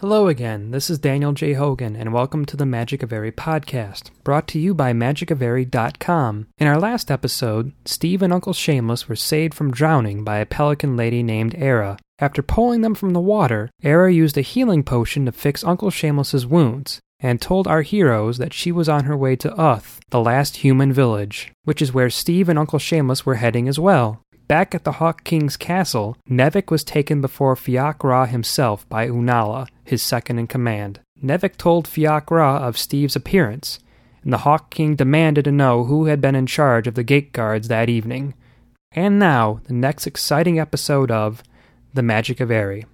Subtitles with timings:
[0.00, 1.54] Hello again, this is Daniel J.
[1.54, 6.46] Hogan, and welcome to the Magic of Eyri podcast, brought to you by magicofeyri.com.
[6.56, 10.96] In our last episode, Steve and Uncle Shameless were saved from drowning by a pelican
[10.96, 11.98] lady named Eira.
[12.20, 16.46] After pulling them from the water, Eira used a healing potion to fix Uncle Shameless's
[16.46, 20.58] wounds, and told our heroes that she was on her way to Uth, the last
[20.58, 24.22] human village, which is where Steve and Uncle Shameless were heading as well.
[24.48, 29.68] Back at the Hawk King's castle, Nevik was taken before Fiak Ra himself by Unala,
[29.84, 31.00] his second in command.
[31.22, 33.78] Nevik told Fiak Ra of Steve's appearance,
[34.24, 37.34] and the Hawk King demanded to know who had been in charge of the gate
[37.34, 38.32] guards that evening.
[38.92, 41.42] And now, the next exciting episode of
[41.92, 42.86] The Magic of Eyri.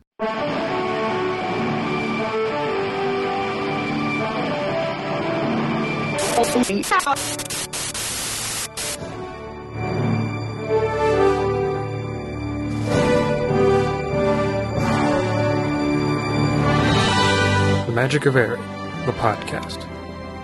[17.95, 18.59] Magic of Eyri,
[19.07, 19.87] the podcast.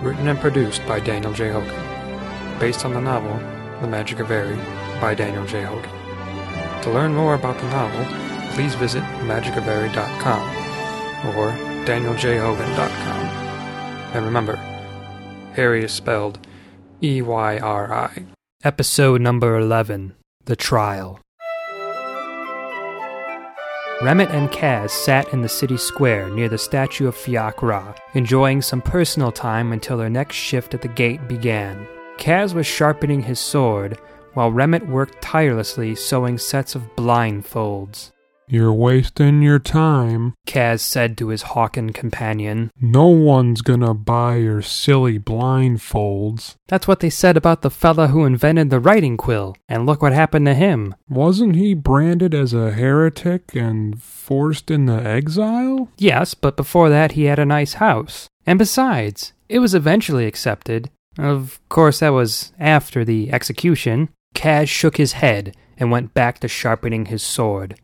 [0.02, 1.50] Written and produced by Daniel J.
[1.50, 2.60] Hogan.
[2.60, 3.36] Based on the novel
[3.80, 4.56] The Magic of Eyri
[5.00, 5.62] by Daniel J.
[5.62, 5.90] Hogan.
[6.82, 8.04] To learn more about the novel,
[8.54, 10.42] please visit magicofeyri.com
[11.34, 11.50] or
[11.86, 13.20] danieljhogan.com.
[14.14, 14.54] And remember,
[15.56, 16.38] Eyri is spelled
[17.02, 18.26] E Y R I.
[18.62, 21.18] Episode number 11 The Trial.
[24.02, 28.62] Remit and Kaz sat in the city square near the statue of Fiak Ra, enjoying
[28.62, 31.86] some personal time until their next shift at the gate began.
[32.16, 33.98] Kaz was sharpening his sword,
[34.32, 38.10] while Remit worked tirelessly sewing sets of blindfolds.
[38.52, 40.34] You're wasting your time.
[40.44, 42.72] Kaz said to his Hawken companion.
[42.80, 46.56] No one's gonna buy your silly blindfolds.
[46.66, 50.12] That's what they said about the fella who invented the writing quill, and look what
[50.12, 50.96] happened to him.
[51.08, 55.88] Wasn't he branded as a heretic and forced into exile?
[55.96, 58.28] Yes, but before that he had a nice house.
[58.44, 60.90] And besides, it was eventually accepted.
[61.16, 64.08] Of course, that was after the execution.
[64.34, 67.76] Kaz shook his head and went back to sharpening his sword.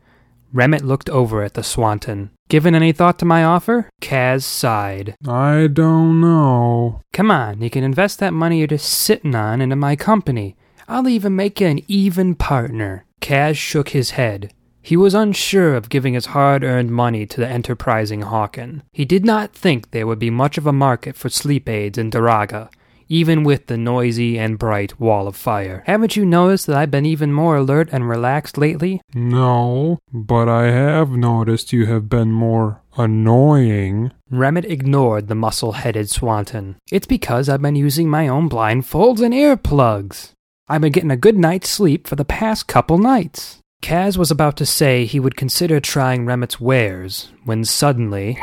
[0.53, 2.31] Remit looked over at the Swanton.
[2.49, 3.89] Given any thought to my offer?
[4.01, 5.15] Kaz sighed.
[5.27, 7.01] I don't know.
[7.11, 10.55] Come on, you can invest that money you're just sitting on into my company.
[10.87, 13.05] I'll even make you an even partner.
[13.19, 14.53] Kaz shook his head.
[14.81, 18.83] He was unsure of giving his hard earned money to the enterprising Hawken.
[18.93, 22.09] He did not think there would be much of a market for sleep aids in
[22.09, 22.69] Daraga,
[23.09, 25.83] even with the noisy and bright wall of fire.
[25.85, 29.01] Haven't you noticed that I've been even more alert and relaxed lately?
[29.13, 34.11] No, but I have noticed you have been more annoying.
[34.29, 36.75] Remit ignored the muscle headed Swanton.
[36.91, 40.31] It's because I've been using my own blindfolds and earplugs.
[40.67, 43.59] I've been getting a good night's sleep for the past couple nights.
[43.81, 48.37] Kaz was about to say he would consider trying Remit's wares when suddenly.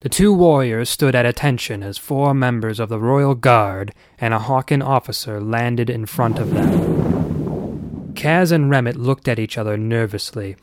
[0.00, 4.38] The two warriors stood at attention as four members of the Royal Guard and a
[4.38, 8.14] Hawken officer landed in front of them.
[8.14, 10.56] Kaz and Remit looked at each other nervously.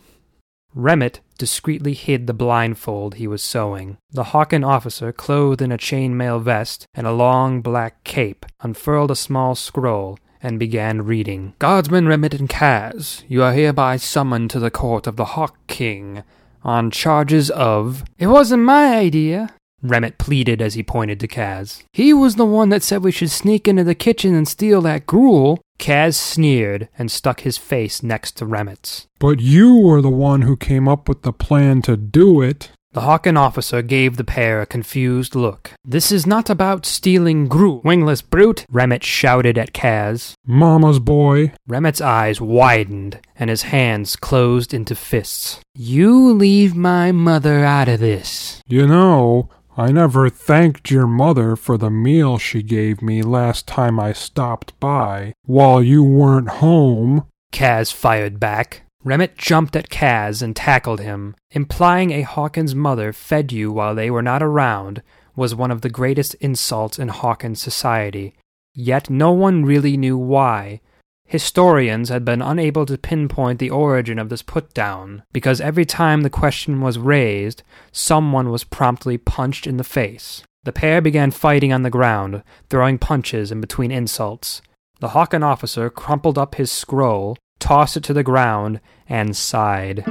[0.74, 3.98] Remit discreetly hid the blindfold he was sewing.
[4.10, 9.16] The Hawken officer, clothed in a chainmail vest and a long black cape, unfurled a
[9.16, 11.54] small scroll and began reading.
[11.60, 16.24] Guardsman Remit and Kaz, you are hereby summoned to the court of the Hawk King
[16.68, 18.04] on charges of.
[18.20, 19.56] It wasn't my idea.
[19.82, 21.84] Remit pleaded as he pointed to Kaz.
[21.94, 25.06] He was the one that said we should sneak into the kitchen and steal that
[25.06, 25.62] gruel.
[25.80, 29.06] Kaz sneered and stuck his face next to Remit's.
[29.20, 32.72] But you were the one who came up with the plan to do it.
[32.98, 35.70] The Hawken officer gave the pair a confused look.
[35.86, 40.34] This is not about stealing gruel, wingless brute, Remit shouted at Kaz.
[40.48, 41.54] Mama's boy.
[41.68, 45.60] Remit's eyes widened and his hands closed into fists.
[45.76, 48.64] You leave my mother out of this.
[48.66, 54.00] You know, I never thanked your mother for the meal she gave me last time
[54.00, 57.28] I stopped by while you weren't home.
[57.54, 58.87] Kaz fired back.
[59.08, 61.34] Remit jumped at Kaz and tackled him.
[61.52, 65.02] Implying a Hawken's mother fed you while they were not around
[65.34, 68.34] was one of the greatest insults in Hawkins society.
[68.74, 70.82] Yet no one really knew why.
[71.26, 76.24] Historians had been unable to pinpoint the origin of this put down, because every time
[76.24, 77.64] the question was raised,
[77.94, 80.44] someone was promptly punched in the face.
[80.66, 84.62] The pair began fighting on the ground, throwing punches in between insults.
[85.00, 90.04] The Hawken officer crumpled up his scroll, tossed it to the ground, and sighed.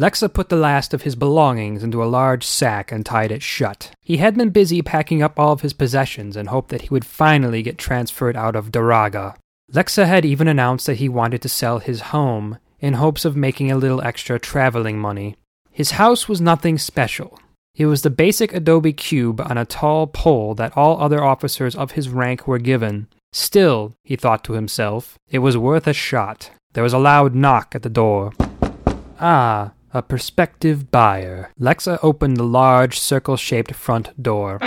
[0.00, 3.90] Lexa put the last of his belongings into a large sack and tied it shut.
[4.00, 7.04] He had been busy packing up all of his possessions and hoped that he would
[7.04, 9.36] finally get transferred out of Daraga.
[9.70, 13.70] Lexa had even announced that he wanted to sell his home in hopes of making
[13.70, 15.36] a little extra traveling money.
[15.70, 17.38] His house was nothing special.
[17.74, 21.92] It was the basic adobe cube on a tall pole that all other officers of
[21.92, 23.06] his rank were given.
[23.32, 26.50] Still, he thought to himself, it was worth a shot.
[26.72, 28.32] There was a loud knock at the door.
[29.20, 31.52] Ah, a prospective buyer.
[31.60, 34.58] Lexa opened the large circle shaped front door.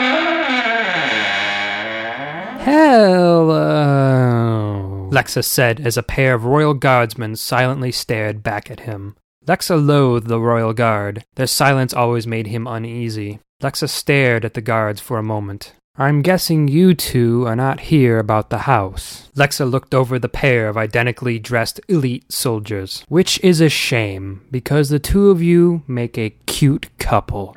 [2.65, 9.17] Hello, Lexa said as a pair of royal guardsmen silently stared back at him.
[9.45, 11.25] Lexa loathed the royal guard.
[11.35, 13.39] Their silence always made him uneasy.
[13.61, 15.73] Lexa stared at the guards for a moment.
[15.95, 19.29] I'm guessing you two are not here about the house.
[19.35, 24.89] Lexa looked over the pair of identically dressed elite soldiers, which is a shame, because
[24.89, 27.53] the two of you make a cute couple.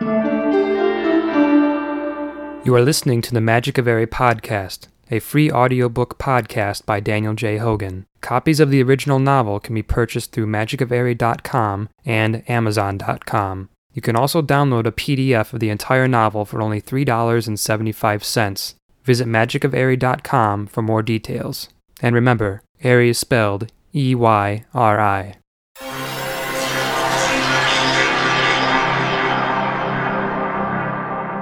[2.62, 7.32] You are listening to the Magic of Eyri podcast, a free audiobook podcast by Daniel
[7.32, 7.56] J.
[7.56, 8.04] Hogan.
[8.20, 13.70] Copies of the original novel can be purchased through magicofeyri.com and amazon.com.
[13.96, 18.74] You can also download a PDF of the entire novel for only $3.75.
[19.04, 21.70] Visit magicofeyri.com for more details.
[22.02, 25.36] And remember, Eyri is spelled E Y R I.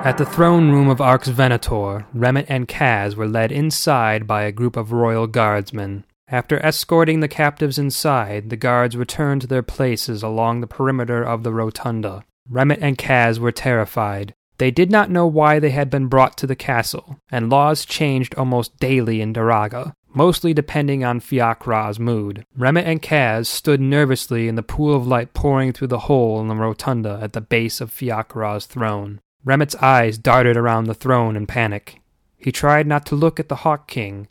[0.04, 4.52] At the throne room of Arx Venator, Remit and Kaz were led inside by a
[4.52, 6.04] group of royal guardsmen.
[6.28, 11.42] After escorting the captives inside, the guards returned to their places along the perimeter of
[11.42, 12.24] the rotunda.
[12.48, 14.34] Remit and Kaz were terrified.
[14.58, 18.34] They did not know why they had been brought to the castle, and laws changed
[18.36, 22.44] almost daily in Daraga, mostly depending on Fiakra's mood.
[22.56, 26.48] Remit and Kaz stood nervously in the pool of light pouring through the hole in
[26.48, 29.20] the rotunda at the base of Fiakra's throne.
[29.44, 32.00] Remit's eyes darted around the throne in panic.
[32.36, 34.28] He tried not to look at the Hawk King,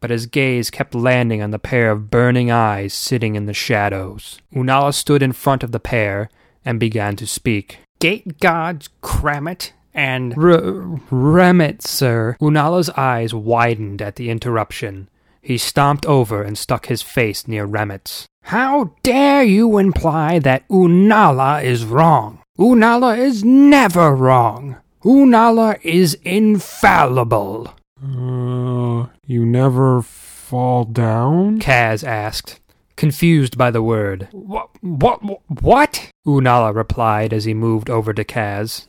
[0.00, 4.40] but his gaze kept landing on the pair of burning eyes sitting in the shadows.
[4.52, 6.28] Unala stood in front of the pair
[6.64, 7.78] and began to speak.
[8.00, 12.36] Gate gods Kramit and R- Remit, sir.
[12.40, 15.08] Unala's eyes widened at the interruption.
[15.40, 18.26] He stomped over and stuck his face near Remit's.
[18.44, 22.42] How dare you imply that Unala is wrong?
[22.58, 24.76] Unala is never wrong.
[25.04, 27.74] Unala is infallible.
[28.02, 31.58] Uh, you never fall down?
[31.60, 32.60] Kaz asked,
[33.02, 34.28] confused by the word.
[34.30, 34.70] What?
[34.80, 35.18] What?
[35.60, 36.08] What?
[36.24, 38.86] Unala replied as he moved over to Kaz.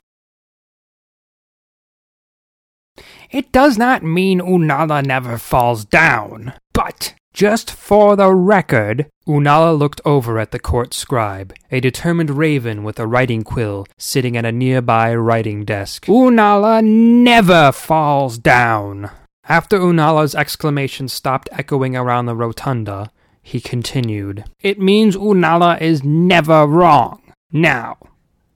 [3.32, 10.00] It does not mean Unala never falls down, but just for the record, Unala looked
[10.06, 14.52] over at the court scribe, a determined raven with a writing quill sitting at a
[14.52, 16.06] nearby writing desk.
[16.06, 19.10] Unala never falls down.
[19.50, 23.12] After Unala's exclamation stopped echoing around the rotunda,
[23.44, 27.22] he continued, It means Unala is never wrong.
[27.52, 27.98] Now,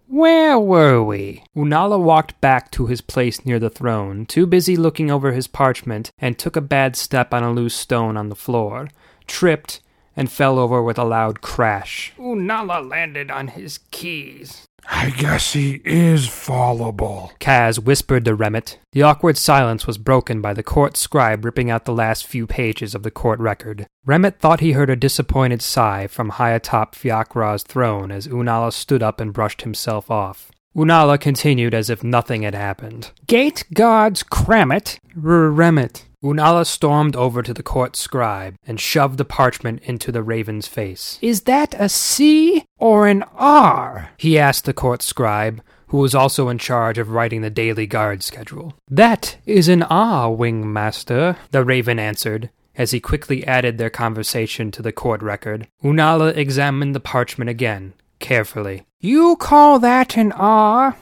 [0.07, 1.43] where were we?
[1.55, 6.09] Unala walked back to his place near the throne, too busy looking over his parchment,
[6.17, 8.87] and took a bad step on a loose stone on the floor,
[9.27, 9.81] tripped,
[10.15, 12.13] and fell over with a loud crash.
[12.17, 14.66] Unala landed on his keys.
[14.89, 17.33] I guess he is fallible.
[17.39, 18.79] Kaz whispered to Remit.
[18.93, 22.95] The awkward silence was broken by the court scribe ripping out the last few pages
[22.95, 23.85] of the court record.
[24.05, 29.03] Remit thought he heard a disappointed sigh from high atop Fiakra's throne as Unala stood
[29.03, 30.51] up and brushed himself off.
[30.75, 33.11] Unala continued as if nothing had happened.
[33.27, 34.99] Gate guards Kramit.
[35.15, 36.05] R- Remit.
[36.23, 41.19] Unala stormed over to the court scribe and shoved the parchment into the raven's face.
[41.21, 44.09] Is that a C or an R?
[44.17, 48.23] he asked the court scribe, who was also in charge of writing the daily guard
[48.23, 48.73] schedule.
[48.89, 54.81] That is an R, wingmaster, the raven answered, as he quickly added their conversation to
[54.81, 55.67] the court record.
[55.83, 58.87] Unala examined the parchment again, carefully.
[58.99, 60.97] You call that an R?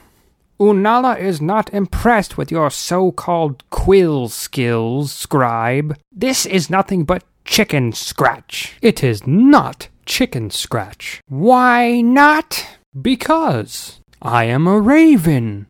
[0.58, 5.98] Unala is not impressed with your so called quill skills, scribe.
[6.10, 8.74] This is nothing but chicken scratch.
[8.80, 11.20] It is not chicken scratch.
[11.28, 12.66] Why not?
[13.00, 15.66] Because I am a raven.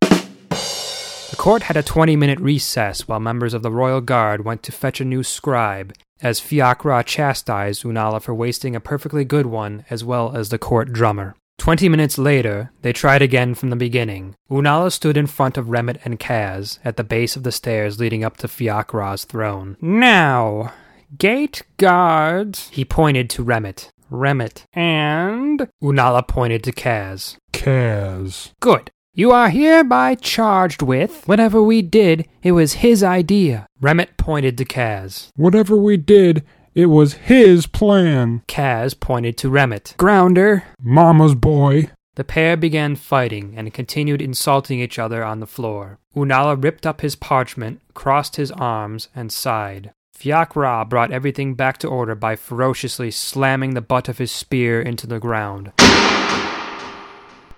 [0.50, 4.72] The court had a 20 minute recess while members of the royal guard went to
[4.72, 10.04] fetch a new scribe, as Fiakra chastised Unala for wasting a perfectly good one as
[10.04, 11.34] well as the court drummer.
[11.58, 14.36] Twenty minutes later, they tried again from the beginning.
[14.50, 18.22] Unala stood in front of Remit and Kaz at the base of the stairs leading
[18.22, 19.76] up to Fiakra's throne.
[19.80, 20.72] Now,
[21.18, 22.68] gate guards.
[22.68, 23.90] He pointed to Remit.
[24.10, 24.64] Remit.
[24.74, 25.68] And.
[25.82, 27.36] Unala pointed to Kaz.
[27.52, 28.52] Kaz.
[28.60, 28.90] Good.
[29.14, 31.26] You are hereby charged with.
[31.26, 33.66] Whatever we did, it was his idea.
[33.80, 35.30] Remit pointed to Kaz.
[35.36, 36.44] Whatever we did,
[36.76, 38.42] It was his plan.
[38.46, 39.94] Kaz pointed to Remit.
[39.96, 40.64] Grounder.
[40.78, 41.88] Mama's boy.
[42.16, 45.98] The pair began fighting and continued insulting each other on the floor.
[46.14, 49.92] Unala ripped up his parchment, crossed his arms, and sighed.
[50.14, 54.78] Fiak Ra brought everything back to order by ferociously slamming the butt of his spear
[54.78, 55.72] into the ground,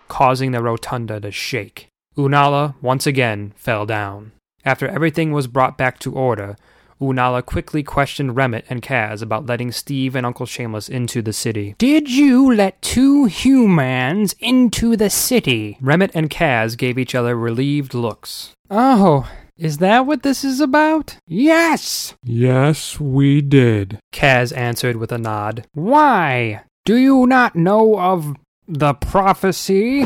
[0.07, 1.89] causing the rotunda to shake.
[2.17, 4.31] Unala, once again, fell down.
[4.65, 6.57] After everything was brought back to order,
[7.01, 11.75] Unala quickly questioned Remit and Kaz about letting Steve and Uncle Shameless into the city.
[11.79, 15.79] Did you let two humans into the city?
[15.81, 18.53] Remit and Kaz gave each other relieved looks.
[18.71, 21.17] Oh, is that what this is about?
[21.27, 22.15] Yes!
[22.25, 23.99] Yes, we did.
[24.13, 25.67] Kaz answered with a nod.
[25.75, 26.63] Why?
[26.85, 28.37] Do you not know of
[28.67, 30.05] the prophecy?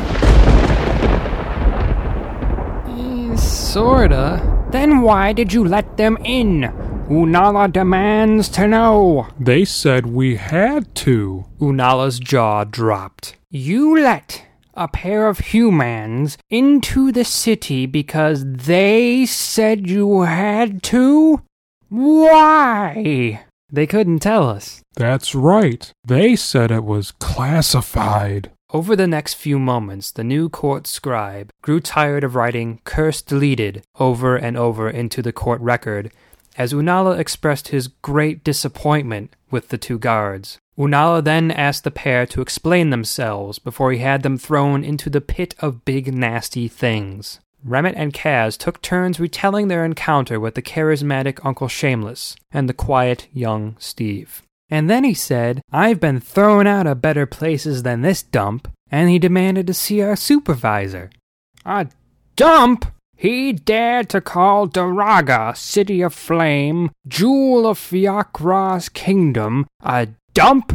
[3.35, 4.52] Sorta.
[4.73, 6.61] Then why did you let them in?
[7.07, 9.27] Unala demands to know.
[9.39, 11.45] They said we had to.
[11.61, 13.35] Unala's jaw dropped.
[13.51, 21.43] You let a pair of humans into the city because they said you had to?
[21.89, 23.45] Why?
[23.71, 24.81] They couldn't tell us.
[24.95, 25.91] That's right.
[26.03, 28.49] They said it was classified.
[28.73, 33.83] Over the next few moments, the new court scribe grew tired of writing curse deleted
[33.99, 36.11] over and over into the court record
[36.57, 40.57] as Unala expressed his great disappointment with the two guards.
[40.75, 45.21] Unala then asked the pair to explain themselves before he had them thrown into the
[45.21, 47.39] pit of big nasty things.
[47.63, 52.73] Remit and Kaz took turns retelling their encounter with the charismatic Uncle Shameless and the
[52.73, 54.41] quiet young Steve.
[54.73, 59.07] And then he said, I've been thrown out of better places than this dump, and
[59.07, 61.11] he demanded to see our supervisor.
[61.63, 61.89] A
[62.35, 62.91] dump?
[63.15, 70.73] He dared to call Daraga, City of Flame, Jewel of Fiak Ra's Kingdom, a dump?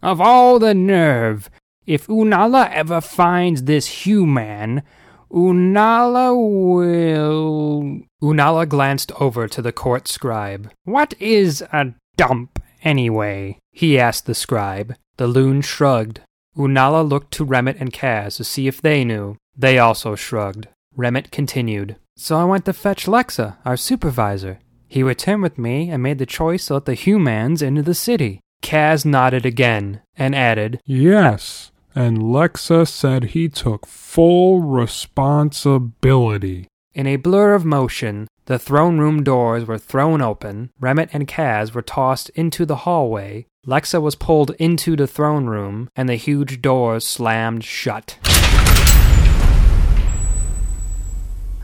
[0.00, 1.50] Of all the nerve!
[1.84, 4.84] If Unala ever finds this human,
[5.32, 8.02] Unala will.
[8.22, 10.70] Unala glanced over to the court scribe.
[10.84, 13.58] What is a dump, anyway?
[13.70, 14.94] he asked the scribe.
[15.16, 16.20] The loon shrugged.
[16.56, 19.36] Unala looked to Remit and Kaz to see if they knew.
[19.56, 20.68] They also shrugged.
[20.94, 21.96] Remit continued.
[22.16, 24.58] So I went to fetch Lexa, our supervisor.
[24.88, 28.40] He returned with me and made the choice to let the humans into the city.
[28.62, 36.68] Kaz nodded again and added, Yes, and Lexa said he took full responsibility.
[36.94, 41.72] In a blur of motion, the throne room doors were thrown open, Remit and Kaz
[41.72, 46.60] were tossed into the hallway, Lexa was pulled into the throne room, and the huge
[46.60, 48.18] doors slammed shut.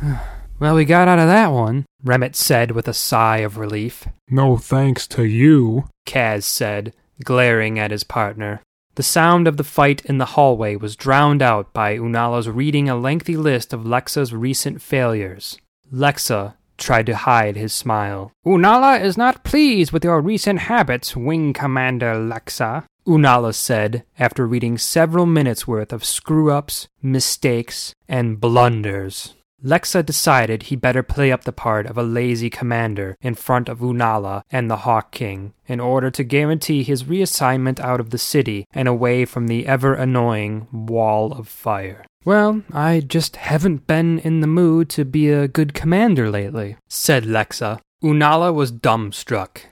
[0.60, 4.06] well, we got out of that one, Remit said with a sigh of relief.
[4.30, 5.88] No thanks to you.
[6.06, 6.94] Kaz said,
[7.24, 8.62] glaring at his partner.
[8.94, 12.96] The sound of the fight in the hallway was drowned out by Unala's reading a
[12.96, 15.58] lengthy list of Lexa's recent failures.
[15.92, 18.32] Lexa tried to hide his smile.
[18.46, 24.76] Unala is not pleased with your recent habits, Wing Commander Lexa, Unala said after reading
[24.76, 29.34] several minutes worth of screw ups, mistakes, and blunders.
[29.64, 33.80] Lexa decided he better play up the part of a lazy commander in front of
[33.80, 38.66] Unala and the Hawk King in order to guarantee his reassignment out of the city
[38.72, 42.04] and away from the ever annoying Wall of Fire.
[42.28, 47.24] Well, I just haven't been in the mood to be a good commander lately, said
[47.24, 47.80] Lexa.
[48.04, 49.62] Unala was dumbstruck.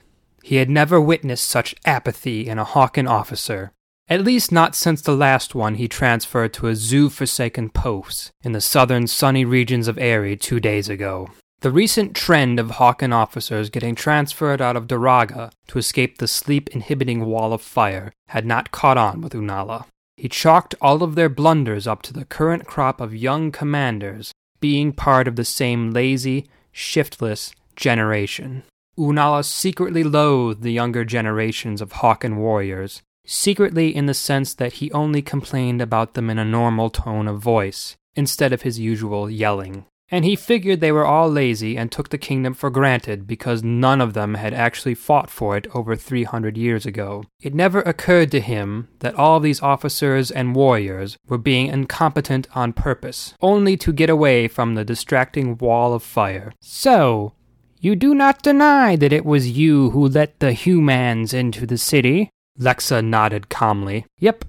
[0.43, 3.73] He had never witnessed such apathy in a Hawken officer.
[4.09, 8.53] At least not since the last one he transferred to a zoo forsaken post in
[8.53, 11.29] the southern sunny regions of Eyri two days ago.
[11.61, 16.71] The recent trend of Hawken officers getting transferred out of Daraga to escape the sleep
[16.71, 19.85] inhibiting wall of fire had not caught on with Unala.
[20.17, 24.93] He chalked all of their blunders up to the current crop of young commanders being
[24.93, 28.63] part of the same lazy, shiftless generation.
[28.99, 34.91] Unala secretly loathed the younger generations of Hawken warriors, secretly in the sense that he
[34.93, 39.85] only complained about them in a normal tone of voice, instead of his usual yelling.
[40.09, 44.01] And he figured they were all lazy and took the kingdom for granted because none
[44.01, 47.25] of them had actually fought for it over 300 years ago.
[47.41, 52.73] It never occurred to him that all these officers and warriors were being incompetent on
[52.73, 56.53] purpose, only to get away from the distracting wall of fire.
[56.61, 57.33] So,
[57.81, 62.31] you do not deny that it was you who let the humans into the city?
[62.59, 64.07] Lexa nodded calmly.
[64.19, 64.45] Yep,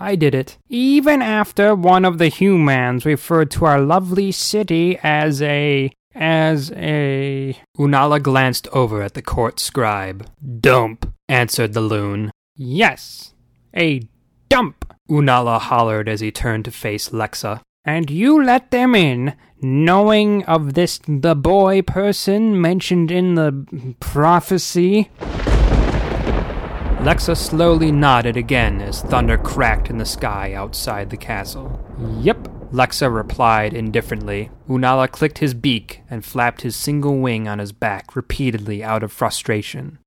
[0.00, 0.58] I did it.
[0.68, 7.56] Even after one of the humans referred to our lovely city as a as a.
[7.78, 10.28] Unala glanced over at the court scribe.
[10.60, 12.30] Dump, answered the loon.
[12.56, 13.34] Yes,
[13.76, 14.02] a
[14.48, 17.60] dump, Unala hollered as he turned to face Lexa.
[17.84, 25.10] And you let them in, knowing of this the boy person mentioned in the prophecy?
[26.98, 31.80] Lexa slowly nodded again as thunder cracked in the sky outside the castle.
[32.20, 34.50] Yep, Lexa replied indifferently.
[34.68, 39.12] Unala clicked his beak and flapped his single wing on his back repeatedly out of
[39.12, 39.98] frustration.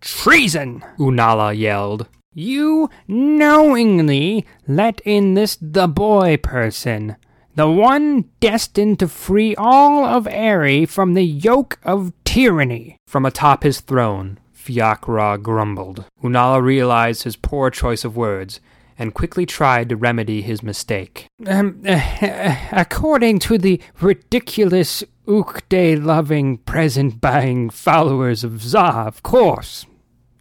[0.00, 0.84] Treason!
[0.98, 2.06] Unala yelled.
[2.32, 7.16] You knowingly let in this the boy person,
[7.56, 12.98] the one destined to free all of Eyri from the yoke of tyranny.
[13.08, 16.04] From atop his throne, Fiakra grumbled.
[16.22, 18.60] Unala realized his poor choice of words
[18.98, 21.26] and quickly tried to remedy his mistake.
[21.46, 29.86] Um, uh, according to the ridiculous Ukde loving, present buying followers of Za, of course,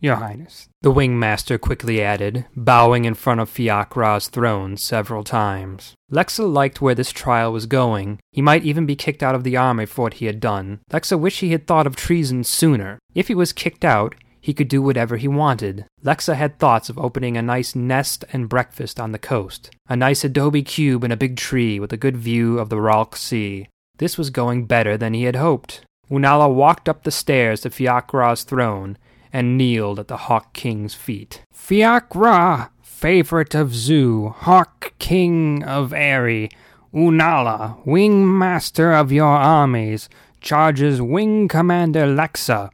[0.01, 0.69] Your Highness.
[0.81, 5.93] The wingmaster quickly added, bowing in front of Fiakra's throne several times.
[6.11, 8.19] Lexa liked where this trial was going.
[8.31, 10.79] He might even be kicked out of the army for what he had done.
[10.91, 12.99] Lexa wished he had thought of treason sooner.
[13.13, 15.85] If he was kicked out, he could do whatever he wanted.
[16.03, 20.23] Lexa had thoughts of opening a nice nest and breakfast on the coast, a nice
[20.23, 23.67] adobe cube in a big tree with a good view of the Ralk Sea.
[23.97, 25.81] This was going better than he had hoped.
[26.11, 28.99] Unala walked up the stairs to Fiakra's throne
[29.31, 31.41] and kneeled at the Hawk King's feet.
[31.53, 36.51] Fiakra, favorite of Zu, Hawk King of Eyri,
[36.93, 40.07] Unala, Wing Master of your armies,
[40.41, 42.69] charges Wing Commander Lexa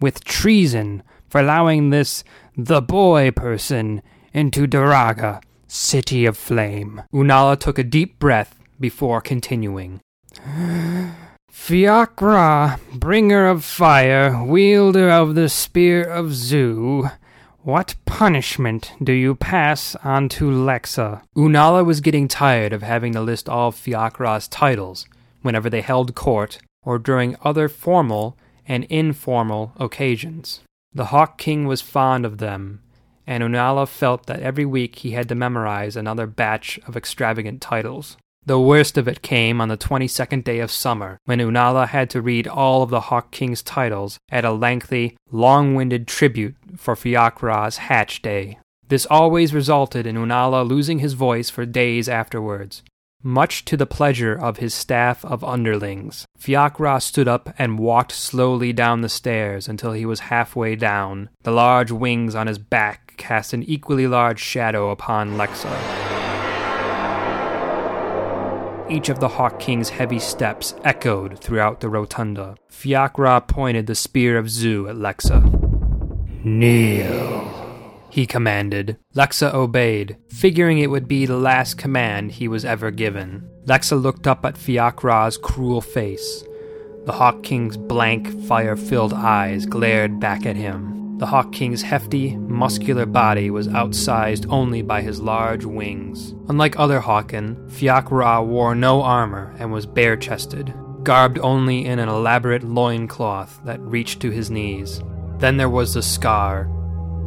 [0.00, 2.22] with treason for allowing this
[2.56, 7.02] the boy person into Daraga, City of Flame.
[7.12, 10.00] Unala took a deep breath before continuing.
[11.56, 17.08] Fiakra, bringer of fire, wielder of the spear of Zu,
[17.62, 21.22] what punishment do you pass on to Lexa?
[21.34, 25.06] Unala was getting tired of having to list all Fiakra's titles
[25.40, 28.36] whenever they held court or during other formal
[28.68, 30.60] and informal occasions.
[30.92, 32.82] The Hawk King was fond of them,
[33.26, 38.18] and Unala felt that every week he had to memorize another batch of extravagant titles.
[38.46, 42.20] The worst of it came on the 22nd day of summer, when Unala had to
[42.20, 47.78] read all of the Hawk King's titles at a lengthy, long winded tribute for Fiakra's
[47.78, 48.58] Hatch Day.
[48.88, 52.82] This always resulted in Unala losing his voice for days afterwards,
[53.22, 56.26] much to the pleasure of his staff of underlings.
[56.38, 61.30] Fiakra stood up and walked slowly down the stairs until he was halfway down.
[61.44, 66.13] The large wings on his back cast an equally large shadow upon Lexa.
[68.88, 72.56] Each of the Hawk King's heavy steps echoed throughout the rotunda.
[72.70, 75.42] Fiakra pointed the spear of Zu at Lexa.
[76.44, 78.98] Kneel, he commanded.
[79.14, 83.48] Lexa obeyed, figuring it would be the last command he was ever given.
[83.64, 86.44] Lexa looked up at Fiakra's cruel face.
[87.06, 91.03] The Hawk King's blank, fire filled eyes glared back at him.
[91.16, 96.34] The Hawk King's hefty, muscular body was outsized only by his large wings.
[96.48, 100.74] Unlike other Hawken, Fiakra wore no armor and was bare chested,
[101.04, 105.00] garbed only in an elaborate loincloth that reached to his knees.
[105.38, 106.68] Then there was the scar,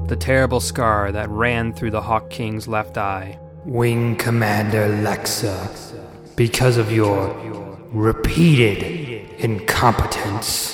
[0.07, 3.39] the terrible scar that ran through the Hawk King's left eye.
[3.63, 7.33] Wing Commander Lexa, because of your
[7.93, 8.83] repeated
[9.39, 10.73] incompetence,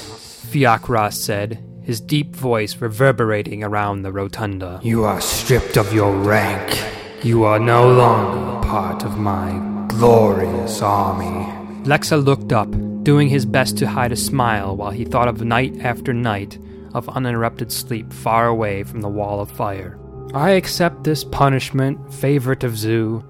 [0.50, 4.80] Fiakra said, his deep voice reverberating around the rotunda.
[4.84, 6.82] You are stripped of your rank.
[7.24, 11.46] You are no longer part of my glorious army.
[11.84, 12.70] Lexa looked up,
[13.04, 16.58] doing his best to hide a smile while he thought of night after night
[16.94, 20.00] of uninterrupted sleep far away from the wall of fire.
[20.34, 23.24] I accept this punishment, favorite of Zu.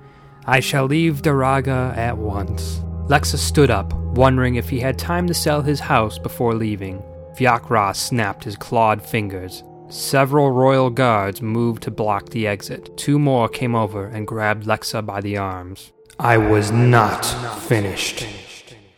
[0.46, 2.82] I shall leave Daraga at once.
[3.08, 7.02] Lexa stood up, wondering if he had time to sell his house before leaving.
[7.36, 9.64] Fiakra snapped his clawed fingers.
[9.90, 12.96] Several royal guards moved to block the exit.
[12.98, 15.92] Two more came over and grabbed Lexa by the arms.
[16.20, 17.26] I was not
[17.62, 18.28] finished.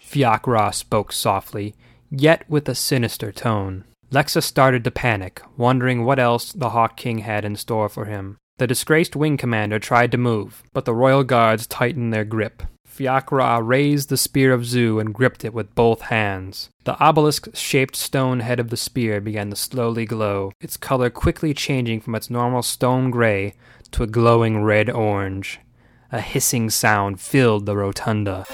[0.02, 1.76] Fiakra spoke softly,
[2.10, 3.86] yet with a sinister tone.
[4.12, 8.38] Lexa started to panic, wondering what else the Hawk King had in store for him.
[8.58, 12.63] The disgraced wing commander tried to move, but the royal guards tightened their grip.
[12.95, 16.69] Fiakra raised the spear of Zu and gripped it with both hands.
[16.86, 21.53] The obelisk shaped stone head of the spear began to slowly glow, its color quickly
[21.53, 23.55] changing from its normal stone gray
[23.91, 25.60] to a glowing red orange.
[26.13, 28.45] A hissing sound filled the rotunda.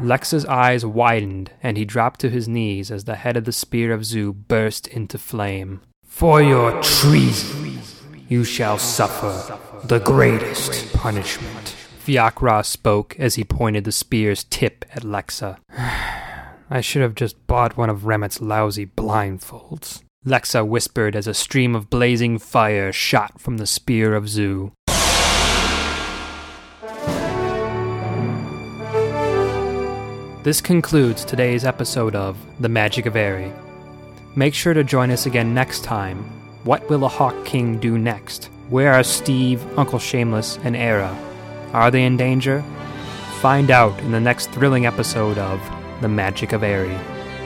[0.00, 3.92] Lex's eyes widened and he dropped to his knees as the head of the spear
[3.92, 5.80] of Zu burst into flame.
[6.04, 7.71] For your treason!
[8.28, 11.76] You shall suffer the greatest punishment.
[12.04, 15.58] Fiakra spoke as he pointed the spear's tip at Lexa.
[16.70, 20.02] I should have just bought one of Remit's lousy blindfolds.
[20.26, 24.72] Lexa whispered as a stream of blazing fire shot from the spear of Zu.
[30.42, 33.52] This concludes today's episode of The Magic of Eyri.
[34.34, 36.41] Make sure to join us again next time.
[36.64, 38.48] What will a Hawk King do next?
[38.68, 41.12] Where are Steve, Uncle Shameless, and Eira?
[41.72, 42.62] Are they in danger?
[43.40, 45.60] Find out in the next thrilling episode of
[46.02, 46.96] The Magic of Eyri.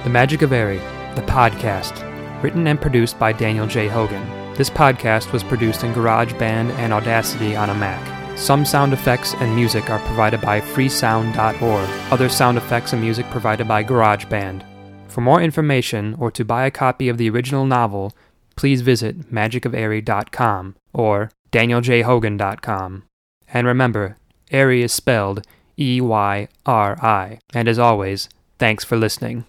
[0.04, 0.80] The Magic of Eyri,
[1.14, 2.02] the podcast,
[2.42, 3.88] written and produced by Daniel J.
[3.88, 4.22] Hogan.
[4.52, 8.38] This podcast was produced in GarageBand and Audacity on a Mac.
[8.38, 12.12] Some sound effects and music are provided by freesound.org.
[12.12, 14.62] Other sound effects and music provided by GarageBand.
[15.08, 18.12] For more information or to buy a copy of the original novel,
[18.56, 23.02] please visit magicofeyri.com or danieljhogan.com.
[23.52, 24.16] And remember,
[24.50, 25.46] Eyri is spelled
[25.78, 27.38] E Y R I.
[27.54, 29.44] And as always, thanks for listening.